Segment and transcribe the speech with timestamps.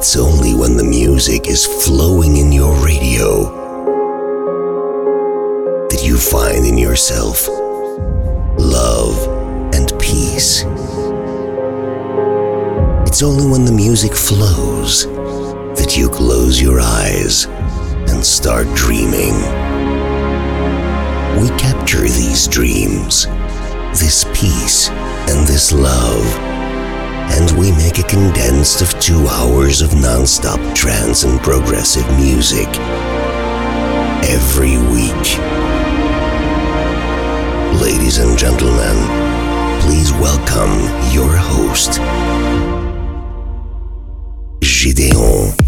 [0.00, 3.44] It's only when the music is flowing in your radio
[5.90, 7.46] that you find in yourself
[8.58, 9.28] love
[9.74, 10.62] and peace.
[13.06, 15.04] It's only when the music flows
[15.76, 17.44] that you close your eyes
[18.08, 19.34] and start dreaming.
[21.38, 23.26] We capture these dreams,
[24.00, 24.88] this peace,
[25.28, 26.24] and this love,
[27.32, 32.68] and we make a condensed of two hours of non-stop trance and progressive music
[34.28, 35.26] every week.
[37.80, 38.96] Ladies and gentlemen,
[39.80, 40.72] please welcome
[41.12, 42.00] your host,
[44.60, 45.59] Gideon.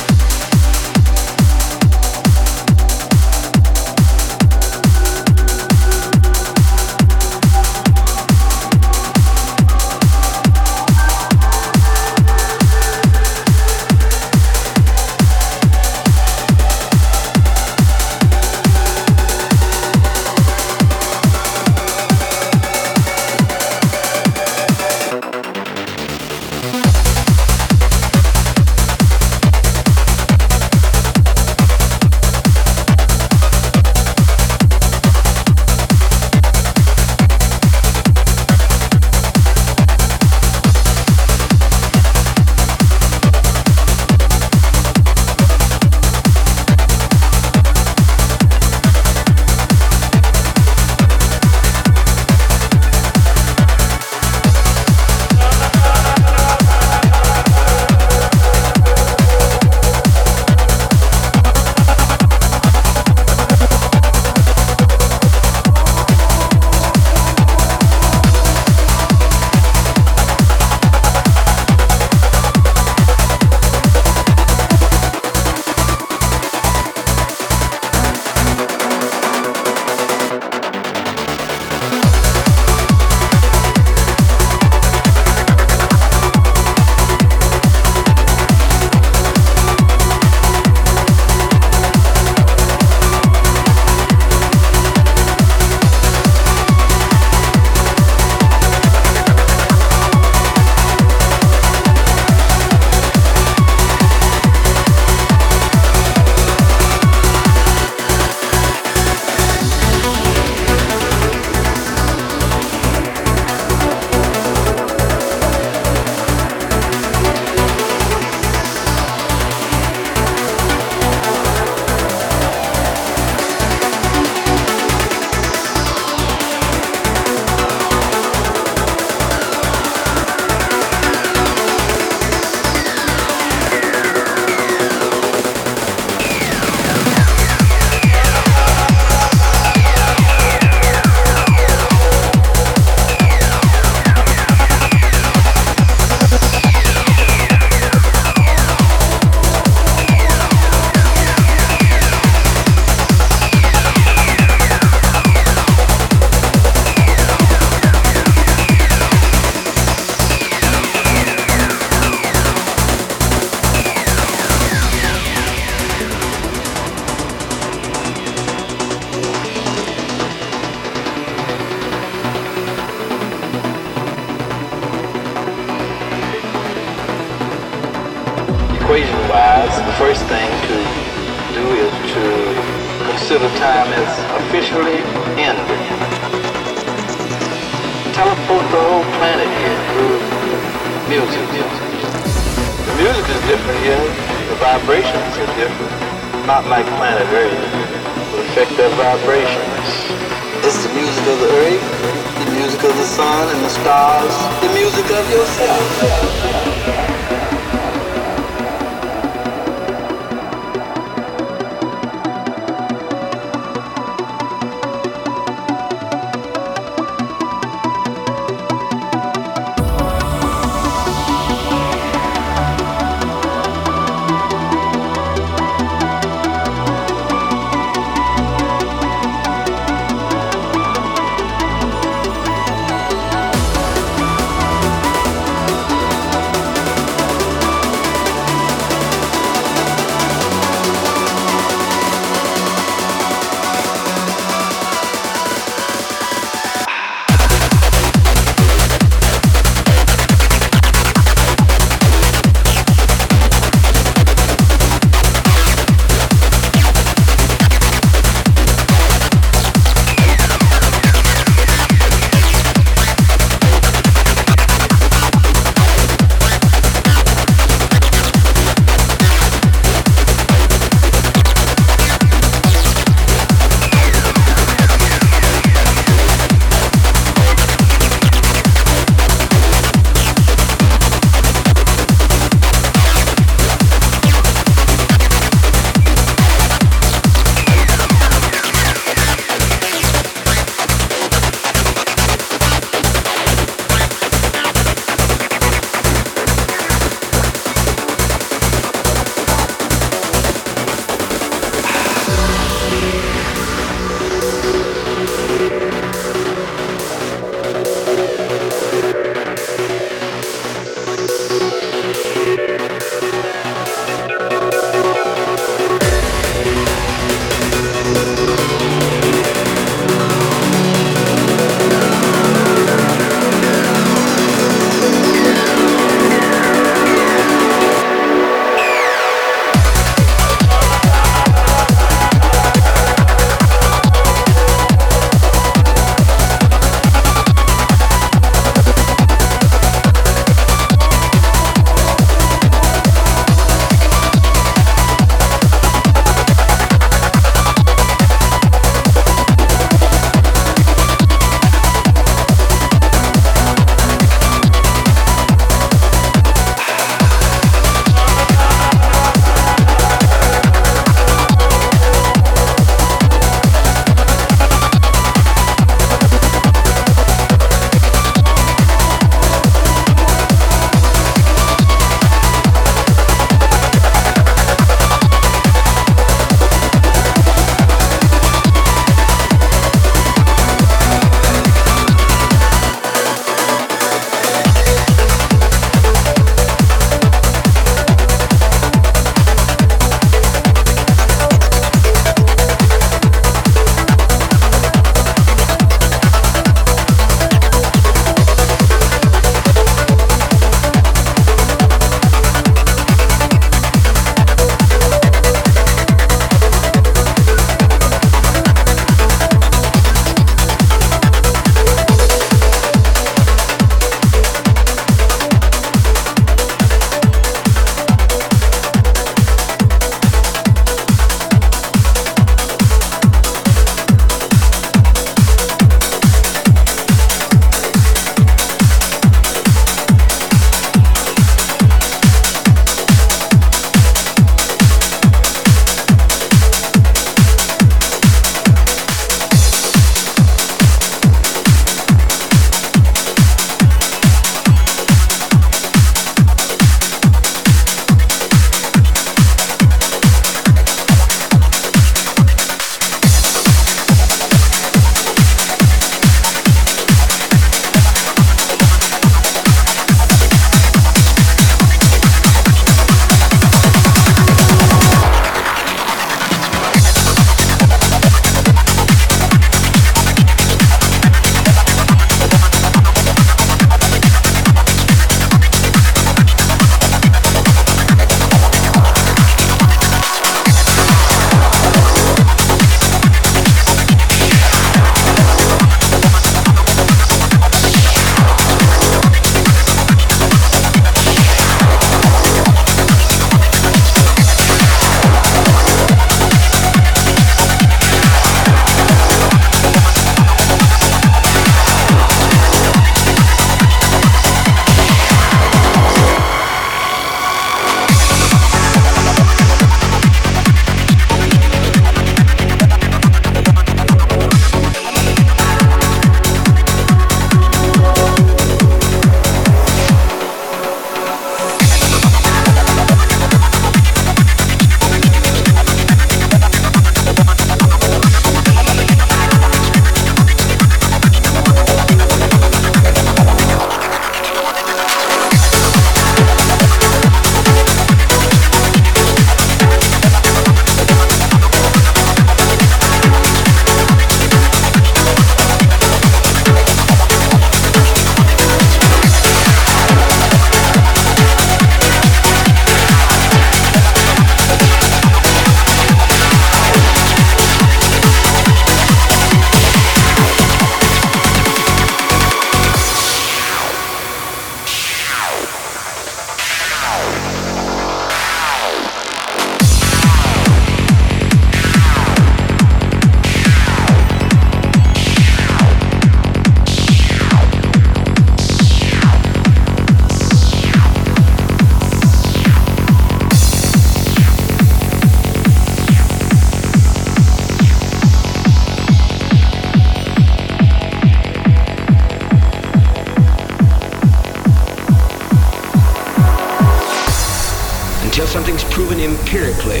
[599.54, 600.00] Empirically.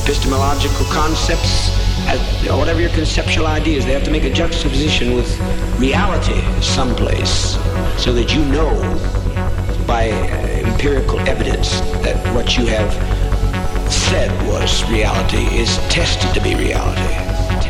[0.00, 1.68] Epistemological concepts,
[2.48, 5.28] whatever your conceptual ideas, they have to make a juxtaposition with
[5.80, 7.56] reality someplace
[7.98, 8.70] so that you know
[9.84, 12.92] by uh, empirical evidence that what you have
[13.92, 17.65] said was reality is tested to be reality.